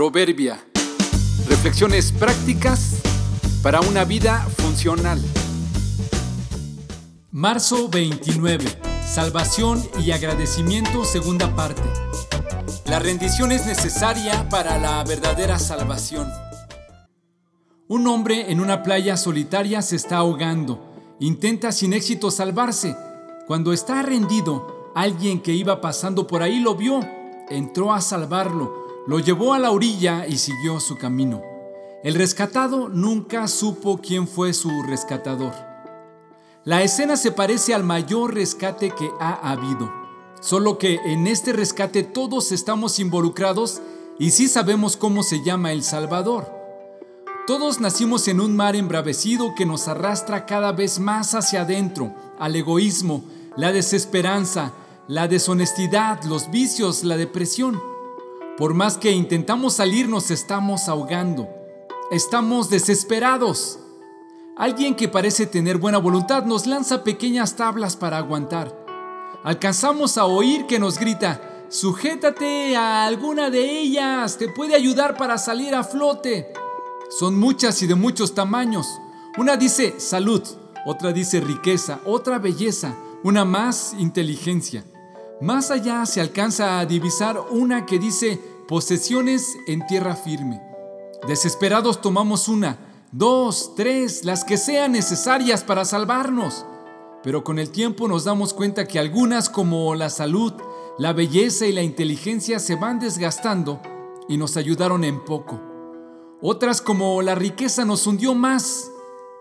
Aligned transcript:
Proverbia. 0.00 0.58
Reflexiones 1.46 2.10
prácticas 2.10 3.02
para 3.62 3.82
una 3.82 4.06
vida 4.06 4.48
funcional. 4.56 5.20
Marzo 7.30 7.86
29. 7.90 8.64
Salvación 9.06 9.86
y 10.02 10.12
agradecimiento, 10.12 11.04
segunda 11.04 11.54
parte. 11.54 11.82
La 12.86 12.98
rendición 12.98 13.52
es 13.52 13.66
necesaria 13.66 14.48
para 14.48 14.78
la 14.78 15.04
verdadera 15.04 15.58
salvación. 15.58 16.26
Un 17.86 18.06
hombre 18.06 18.50
en 18.50 18.60
una 18.60 18.82
playa 18.82 19.18
solitaria 19.18 19.82
se 19.82 19.96
está 19.96 20.16
ahogando. 20.16 20.82
Intenta 21.20 21.72
sin 21.72 21.92
éxito 21.92 22.30
salvarse. 22.30 22.96
Cuando 23.46 23.74
está 23.74 24.00
rendido, 24.00 24.92
alguien 24.94 25.42
que 25.42 25.52
iba 25.52 25.82
pasando 25.82 26.26
por 26.26 26.42
ahí 26.42 26.58
lo 26.58 26.74
vio. 26.74 27.06
Entró 27.50 27.92
a 27.92 28.00
salvarlo 28.00 28.79
lo 29.06 29.18
llevó 29.18 29.54
a 29.54 29.58
la 29.58 29.70
orilla 29.70 30.26
y 30.26 30.38
siguió 30.38 30.80
su 30.80 30.96
camino. 30.96 31.42
El 32.02 32.14
rescatado 32.14 32.88
nunca 32.88 33.48
supo 33.48 34.00
quién 34.02 34.26
fue 34.26 34.54
su 34.54 34.82
rescatador. 34.82 35.52
La 36.64 36.82
escena 36.82 37.16
se 37.16 37.32
parece 37.32 37.74
al 37.74 37.84
mayor 37.84 38.34
rescate 38.34 38.90
que 38.90 39.10
ha 39.18 39.50
habido, 39.50 39.92
solo 40.40 40.78
que 40.78 40.96
en 41.06 41.26
este 41.26 41.52
rescate 41.52 42.02
todos 42.02 42.52
estamos 42.52 42.98
involucrados 42.98 43.80
y 44.18 44.30
sí 44.30 44.48
sabemos 44.48 44.96
cómo 44.96 45.22
se 45.22 45.42
llama 45.42 45.72
el 45.72 45.82
Salvador. 45.82 46.50
Todos 47.46 47.80
nacimos 47.80 48.28
en 48.28 48.40
un 48.40 48.54
mar 48.54 48.76
embravecido 48.76 49.54
que 49.56 49.66
nos 49.66 49.88
arrastra 49.88 50.46
cada 50.46 50.72
vez 50.72 51.00
más 51.00 51.34
hacia 51.34 51.62
adentro, 51.62 52.14
al 52.38 52.54
egoísmo, 52.54 53.24
la 53.56 53.72
desesperanza, 53.72 54.72
la 55.08 55.26
deshonestidad, 55.26 56.22
los 56.24 56.50
vicios, 56.50 57.02
la 57.02 57.16
depresión. 57.16 57.89
Por 58.60 58.74
más 58.74 58.98
que 58.98 59.10
intentamos 59.10 59.72
salir, 59.72 60.06
nos 60.06 60.30
estamos 60.30 60.90
ahogando. 60.90 61.48
Estamos 62.10 62.68
desesperados. 62.68 63.78
Alguien 64.54 64.94
que 64.96 65.08
parece 65.08 65.46
tener 65.46 65.78
buena 65.78 65.96
voluntad 65.96 66.44
nos 66.44 66.66
lanza 66.66 67.02
pequeñas 67.02 67.56
tablas 67.56 67.96
para 67.96 68.18
aguantar. 68.18 68.76
Alcanzamos 69.44 70.18
a 70.18 70.26
oír 70.26 70.66
que 70.66 70.78
nos 70.78 70.98
grita, 70.98 71.40
sujétate 71.70 72.76
a 72.76 73.06
alguna 73.06 73.48
de 73.48 73.80
ellas, 73.80 74.36
te 74.36 74.48
puede 74.48 74.74
ayudar 74.74 75.16
para 75.16 75.38
salir 75.38 75.74
a 75.74 75.82
flote. 75.82 76.52
Son 77.08 77.40
muchas 77.40 77.80
y 77.80 77.86
de 77.86 77.94
muchos 77.94 78.34
tamaños. 78.34 78.86
Una 79.38 79.56
dice 79.56 79.98
salud, 79.98 80.42
otra 80.84 81.14
dice 81.14 81.40
riqueza, 81.40 82.00
otra 82.04 82.38
belleza, 82.38 82.94
una 83.24 83.46
más 83.46 83.94
inteligencia. 83.98 84.84
Más 85.40 85.70
allá 85.70 86.04
se 86.04 86.20
alcanza 86.20 86.78
a 86.78 86.84
divisar 86.84 87.40
una 87.50 87.86
que 87.86 87.98
dice 87.98 88.38
posesiones 88.70 89.58
en 89.66 89.84
tierra 89.88 90.14
firme. 90.14 90.62
Desesperados 91.26 92.00
tomamos 92.00 92.46
una, 92.46 92.78
dos, 93.10 93.72
tres, 93.74 94.24
las 94.24 94.44
que 94.44 94.56
sean 94.56 94.92
necesarias 94.92 95.64
para 95.64 95.84
salvarnos. 95.84 96.64
Pero 97.24 97.42
con 97.42 97.58
el 97.58 97.70
tiempo 97.70 98.06
nos 98.06 98.22
damos 98.22 98.54
cuenta 98.54 98.86
que 98.86 99.00
algunas 99.00 99.50
como 99.50 99.96
la 99.96 100.08
salud, 100.08 100.52
la 100.98 101.12
belleza 101.12 101.66
y 101.66 101.72
la 101.72 101.82
inteligencia 101.82 102.60
se 102.60 102.76
van 102.76 103.00
desgastando 103.00 103.80
y 104.28 104.36
nos 104.36 104.56
ayudaron 104.56 105.02
en 105.02 105.24
poco. 105.24 105.60
Otras 106.40 106.80
como 106.80 107.22
la 107.22 107.34
riqueza 107.34 107.84
nos 107.84 108.06
hundió 108.06 108.36
más. 108.36 108.88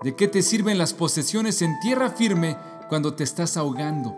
¿De 0.02 0.16
qué 0.16 0.27
te 0.27 0.41
sirven 0.41 0.80
las 0.80 0.95
posesiones 0.95 1.61
en 1.61 1.80
tierra 1.81 2.09
firme 2.09 2.58
cuando 2.89 3.14
te 3.14 3.25
estás 3.25 3.58
ahogando? 3.58 4.17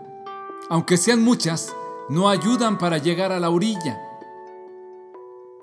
aunque 0.70 0.96
sean 0.96 1.22
muchas, 1.22 1.74
no 2.08 2.30
ayudan 2.30 2.78
para 2.78 2.96
llegar 2.96 3.30
a 3.30 3.38
la 3.38 3.50
orilla. 3.50 4.11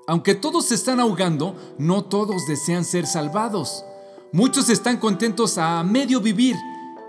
Aunque 0.06 0.34
todos 0.34 0.66
se 0.66 0.74
están 0.74 1.00
ahogando, 1.00 1.54
no 1.78 2.04
todos 2.04 2.46
desean 2.46 2.84
ser 2.84 3.06
salvados. 3.06 3.84
Muchos 4.32 4.68
están 4.68 4.98
contentos 4.98 5.58
a 5.58 5.82
medio 5.82 6.20
vivir, 6.20 6.56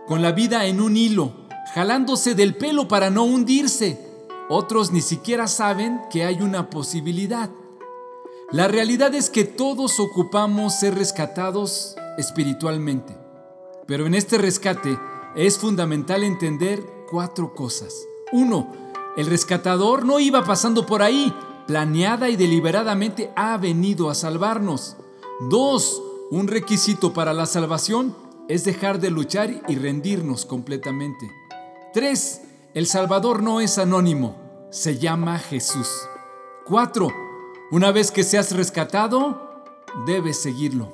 con 0.08 0.22
la 0.22 0.32
vida 0.32 0.66
en 0.66 0.82
un 0.82 0.98
hilo, 0.98 1.34
jalándose 1.74 2.36
del 2.36 2.56
pelo 2.56 2.88
para 2.88 3.10
no 3.10 3.24
hundirse. 3.24 4.00
Otros 4.50 4.92
ni 4.92 5.02
siquiera 5.02 5.48
saben 5.48 6.02
que 6.10 6.26
hay 6.26 6.42
una 6.42 6.70
posibilidad. 6.70 7.50
La 8.52 8.68
realidad 8.68 9.16
es 9.16 9.30
que 9.30 9.46
todos 9.46 10.00
ocupamos 10.00 10.76
ser 10.76 10.96
rescatados 10.96 11.96
espiritualmente. 12.18 13.16
Pero 13.88 14.06
en 14.06 14.14
este 14.14 14.38
rescate 14.38 15.00
es 15.36 15.58
fundamental 15.58 16.24
entender 16.24 16.86
cuatro 17.10 17.54
cosas. 17.54 17.94
Uno, 18.34 18.72
el 19.16 19.28
rescatador 19.28 20.06
no 20.06 20.20
iba 20.20 20.44
pasando 20.44 20.86
por 20.86 21.02
ahí, 21.02 21.34
planeada 21.72 22.28
y 22.28 22.36
deliberadamente 22.36 23.32
ha 23.34 23.56
venido 23.56 24.10
a 24.10 24.14
salvarnos. 24.14 24.98
Dos, 25.50 26.04
un 26.30 26.50
requisito 26.50 27.14
para 27.14 27.32
la 27.32 27.46
salvación 27.46 28.14
es 28.50 28.66
dejar 28.66 29.00
de 29.00 29.10
luchar 29.10 29.62
y 29.70 29.76
rendirnos 29.78 30.46
completamente. 30.46 31.32
Tres, 31.94 32.42
el 32.74 32.88
Salvador 32.88 33.42
no 33.42 33.62
es 33.62 33.78
anónimo, 33.78 34.36
se 34.70 34.98
llama 34.98 35.40
Jesús. 35.40 35.88
Cuatro, 36.66 37.08
una 37.72 37.94
vez 37.94 38.12
que 38.12 38.26
seas 38.26 38.52
rescatado, 38.52 39.64
debes 40.06 40.42
seguirlo. 40.42 40.92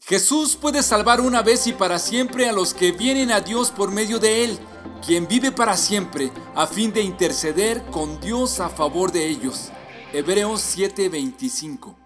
Jesús 0.00 0.56
puede 0.56 0.82
salvar 0.82 1.20
una 1.20 1.42
vez 1.42 1.66
y 1.66 1.74
para 1.74 1.98
siempre 1.98 2.48
a 2.48 2.52
los 2.52 2.72
que 2.72 2.92
vienen 2.92 3.30
a 3.30 3.40
Dios 3.40 3.70
por 3.70 3.90
medio 3.90 4.18
de 4.18 4.44
Él, 4.44 4.58
quien 5.04 5.28
vive 5.28 5.52
para 5.52 5.76
siempre, 5.76 6.30
a 6.54 6.66
fin 6.66 6.92
de 6.92 7.02
interceder 7.02 7.82
con 7.90 8.20
Dios 8.20 8.60
a 8.60 8.68
favor 8.68 9.12
de 9.12 9.26
ellos. 9.26 9.70
Hebreos 10.12 10.62
7:25 10.62 12.03